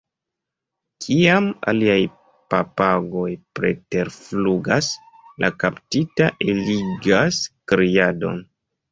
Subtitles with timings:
[1.03, 1.97] Kiam aliaj
[2.53, 3.25] papagoj
[3.59, 4.87] preterflugas,
[5.45, 7.43] la kaptita eligas
[7.73, 8.41] kriadon.